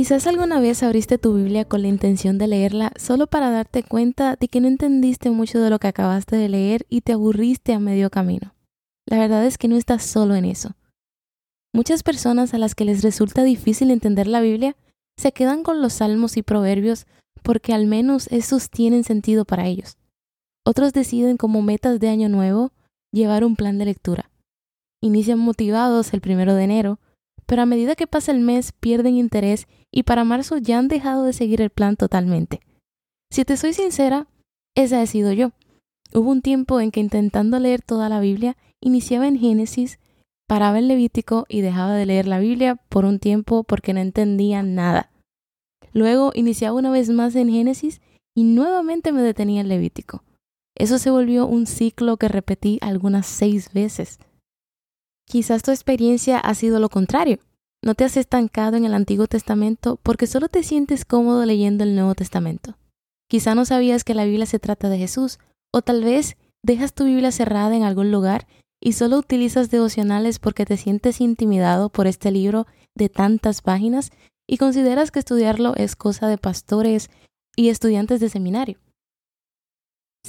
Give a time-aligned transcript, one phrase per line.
[0.00, 4.34] Quizás alguna vez abriste tu Biblia con la intención de leerla solo para darte cuenta
[4.34, 7.78] de que no entendiste mucho de lo que acabaste de leer y te aburriste a
[7.78, 8.54] medio camino.
[9.04, 10.70] La verdad es que no estás solo en eso.
[11.74, 14.74] Muchas personas a las que les resulta difícil entender la Biblia
[15.18, 17.06] se quedan con los salmos y proverbios
[17.42, 19.98] porque al menos esos tienen sentido para ellos.
[20.64, 22.72] Otros deciden como metas de año nuevo
[23.12, 24.30] llevar un plan de lectura.
[25.02, 27.00] Inician motivados el primero de enero,
[27.50, 31.24] pero a medida que pasa el mes pierden interés y para marzo ya han dejado
[31.24, 32.60] de seguir el plan totalmente.
[33.28, 34.28] Si te soy sincera,
[34.76, 35.50] esa he sido yo.
[36.14, 39.98] Hubo un tiempo en que intentando leer toda la Biblia, iniciaba en Génesis,
[40.46, 44.62] paraba en Levítico y dejaba de leer la Biblia por un tiempo porque no entendía
[44.62, 45.10] nada.
[45.92, 48.00] Luego iniciaba una vez más en Génesis
[48.32, 50.22] y nuevamente me detenía en Levítico.
[50.76, 54.20] Eso se volvió un ciclo que repetí algunas seis veces.
[55.30, 57.38] Quizás tu experiencia ha sido lo contrario.
[57.84, 61.94] No te has estancado en el Antiguo Testamento porque solo te sientes cómodo leyendo el
[61.94, 62.76] Nuevo Testamento.
[63.28, 65.38] Quizá no sabías que la Biblia se trata de Jesús,
[65.72, 68.48] o tal vez dejas tu Biblia cerrada en algún lugar
[68.82, 74.10] y solo utilizas devocionales porque te sientes intimidado por este libro de tantas páginas
[74.48, 77.08] y consideras que estudiarlo es cosa de pastores
[77.54, 78.80] y estudiantes de seminario.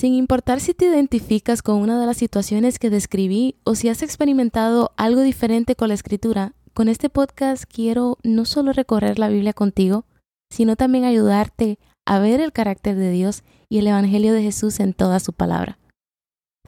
[0.00, 4.00] Sin importar si te identificas con una de las situaciones que describí o si has
[4.00, 9.52] experimentado algo diferente con la escritura, con este podcast quiero no solo recorrer la Biblia
[9.52, 10.06] contigo,
[10.50, 14.94] sino también ayudarte a ver el carácter de Dios y el Evangelio de Jesús en
[14.94, 15.78] toda su palabra.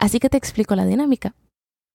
[0.00, 1.36] Así que te explico la dinámica.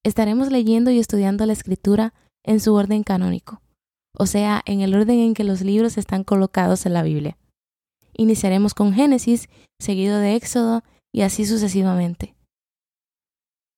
[0.06, 2.14] Estaremos leyendo y estudiando la escritura
[2.46, 3.62] en su orden canónico,
[4.18, 7.38] o sea, en el orden en que los libros están colocados en la Biblia.
[8.14, 9.50] Iniciaremos con Génesis,
[9.82, 10.82] seguido de Éxodo,
[11.16, 12.36] y así sucesivamente.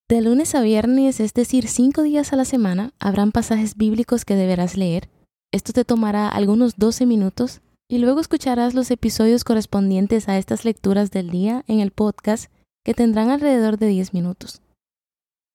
[0.10, 4.36] De lunes a viernes, es decir, cinco días a la semana, habrán pasajes bíblicos que
[4.36, 5.08] deberás leer.
[5.54, 11.12] Esto te tomará algunos 12 minutos y luego escucharás los episodios correspondientes a estas lecturas
[11.12, 12.52] del día en el podcast
[12.84, 14.64] que tendrán alrededor de 10 minutos.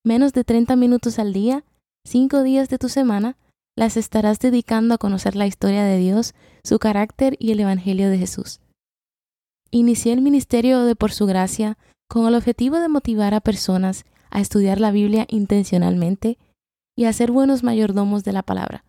[0.05, 1.65] Menos de 30 minutos al día,
[2.07, 3.37] cinco días de tu semana,
[3.77, 8.19] las estarás dedicando a conocer la historia de Dios, su carácter y el Evangelio de
[8.19, 8.61] Jesús.
[9.75, 14.43] Inicié el ministerio de Por Su Gracia con el objetivo de motivar a personas a
[14.43, 16.37] estudiar la Biblia intencionalmente
[16.95, 18.85] y a ser buenos mayordomos de la palabra,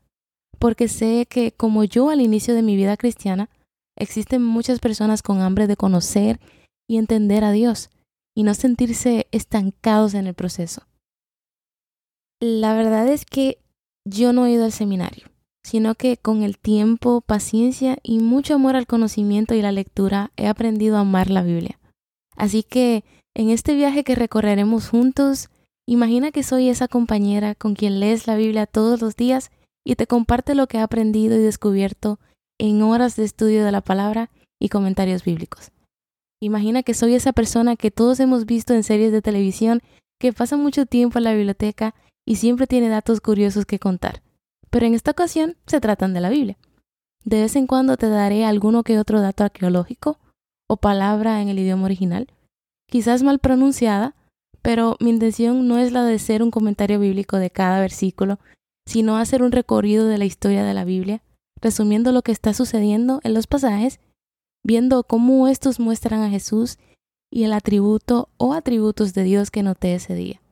[0.59, 3.49] porque sé que, como yo al inicio de mi vida cristiana,
[3.97, 6.41] existen muchas personas con hambre de conocer
[6.85, 7.89] y entender a Dios
[8.35, 10.81] y no sentirse estancados en el proceso.
[12.41, 13.57] La verdad es que
[14.03, 15.32] yo no he ido al seminario
[15.63, 20.47] sino que con el tiempo, paciencia y mucho amor al conocimiento y la lectura he
[20.47, 21.79] aprendido a amar la Biblia.
[22.35, 23.03] Así que
[23.35, 25.49] en este viaje que recorreremos juntos,
[25.87, 29.51] imagina que soy esa compañera con quien lees la Biblia todos los días
[29.85, 32.19] y te comparte lo que ha aprendido y descubierto
[32.59, 34.29] en horas de estudio de la palabra
[34.61, 35.71] y comentarios bíblicos.
[36.41, 39.81] Imagina que soy esa persona que todos hemos visto en series de televisión
[40.19, 41.95] que pasa mucho tiempo en la biblioteca
[42.25, 44.21] y siempre tiene datos curiosos que contar
[44.73, 46.57] pero en esta ocasión se tratan de la Biblia.
[47.23, 50.17] De vez en cuando te daré alguno que otro dato arqueológico
[50.67, 52.27] o palabra en el idioma original,
[52.89, 54.15] quizás mal pronunciada,
[54.63, 58.39] pero mi intención no es la de ser un comentario bíblico de cada versículo,
[58.87, 61.21] sino hacer un recorrido de la historia de la Biblia,
[61.61, 63.99] resumiendo lo que está sucediendo en los pasajes,
[64.65, 66.79] viendo cómo estos muestran a Jesús
[67.31, 70.42] y el atributo o atributos de Dios que noté ese día.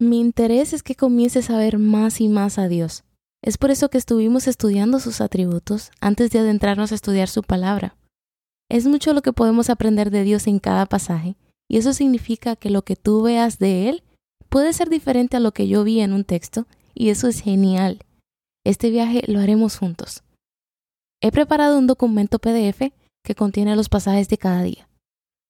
[0.00, 3.04] Mi interés es que comiences a ver más y más a Dios.
[3.42, 7.96] Es por eso que estuvimos estudiando sus atributos antes de adentrarnos a estudiar su palabra.
[8.68, 11.36] Es mucho lo que podemos aprender de Dios en cada pasaje,
[11.68, 14.02] y eso significa que lo que tú veas de Él
[14.48, 18.00] puede ser diferente a lo que yo vi en un texto, y eso es genial.
[18.64, 20.24] Este viaje lo haremos juntos.
[21.22, 22.92] He preparado un documento PDF
[23.22, 24.88] que contiene los pasajes de cada día.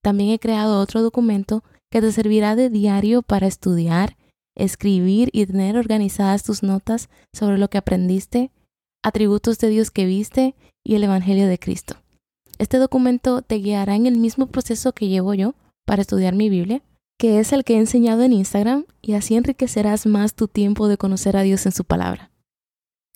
[0.02, 4.16] También he creado otro documento que te servirá de diario para estudiar
[4.56, 8.50] escribir y tener organizadas tus notas sobre lo que aprendiste,
[9.02, 10.54] atributos de Dios que viste
[10.84, 11.96] y el Evangelio de Cristo.
[12.58, 15.54] Este documento te guiará en el mismo proceso que llevo yo
[15.84, 16.82] para estudiar mi Biblia,
[17.18, 20.96] que es el que he enseñado en Instagram, y así enriquecerás más tu tiempo de
[20.96, 22.30] conocer a Dios en su palabra.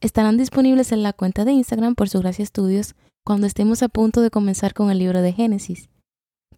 [0.00, 2.94] estarán disponibles en la cuenta de Instagram por su gracia estudios
[3.24, 5.88] cuando estemos a punto de comenzar con el libro de Génesis.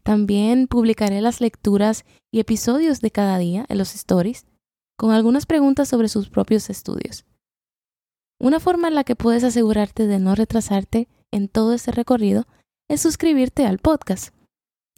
[0.02, 4.44] También publicaré las lecturas y episodios de cada día en los stories
[5.00, 7.24] con algunas preguntas sobre sus propios estudios.
[8.38, 12.46] Una forma en la que puedes asegurarte de no retrasarte en todo este recorrido
[12.86, 14.34] es suscribirte al podcast.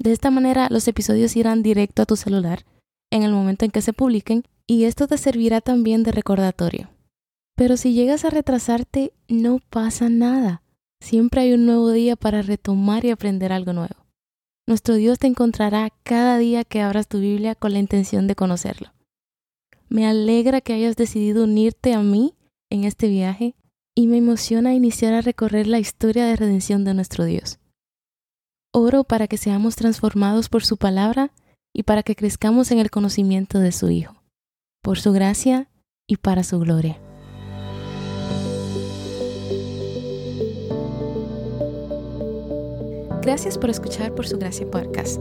[0.00, 2.64] De esta manera los episodios irán directo a tu celular
[3.12, 6.90] en el momento en que se publiquen y esto te servirá también de recordatorio.
[7.54, 10.64] Pero si llegas a retrasarte, no pasa nada.
[11.00, 14.04] Siempre hay un nuevo día para retomar y aprender algo nuevo.
[14.66, 18.90] Nuestro Dios te encontrará cada día que abras tu Biblia con la intención de conocerlo.
[19.92, 22.34] Me alegra que hayas decidido unirte a mí
[22.70, 23.54] en este viaje
[23.94, 27.58] y me emociona iniciar a recorrer la historia de redención de nuestro Dios.
[28.72, 31.34] Oro para que seamos transformados por su palabra
[31.74, 34.22] y para que crezcamos en el conocimiento de su Hijo,
[34.82, 35.68] por su gracia
[36.06, 36.98] y para su gloria.
[43.20, 45.20] Gracias por escuchar Por Su Gracia Podcast.